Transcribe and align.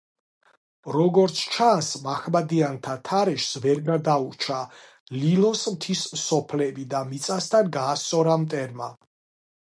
როგორც 0.93 1.41
ჩანს, 1.55 1.89
მაჰმადიანთა 2.05 2.95
თარეშს 3.09 3.51
ვერ 3.65 3.81
გადაურჩა 3.89 4.57
ლილოს 5.19 5.61
მთის 5.75 6.01
სოფლები 6.25 6.87
და 6.95 7.03
მიწასთან 7.11 7.69
გაასწორა 7.77 8.39
მტერმა. 8.47 8.89